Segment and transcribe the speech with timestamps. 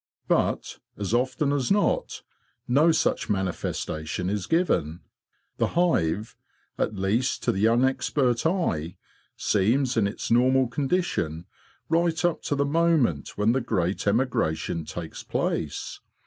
[0.27, 2.23] But, as often as not,
[2.67, 5.01] no such manifestation is given.
[5.57, 6.35] The hive,
[6.79, 8.97] at least to the unexpert eye,
[9.37, 11.45] seems in its normal condition
[11.87, 15.99] right up to the moment when the great emigration takes place.